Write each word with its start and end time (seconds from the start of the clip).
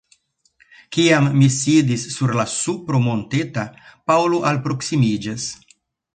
Kiam 0.95 1.27
mi 1.41 1.49
sidis 1.55 2.05
sur 2.13 2.33
la 2.39 2.47
supro 2.55 3.03
monteta, 3.05 3.67
Paŭlo 4.09 4.41
alproksimiĝas. 4.55 5.49